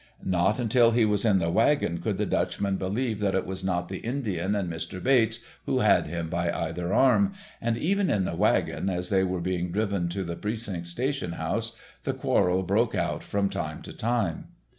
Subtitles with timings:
[0.25, 3.87] Not until he was in the wagon could the Dutchman believe that it was not
[3.87, 4.97] the Indian and Mr.
[5.03, 9.41] Bates who had him by either arm, and even in the wagon, as they were
[9.41, 14.45] being driven to the precinct station house, the quarrel broke out from time to time.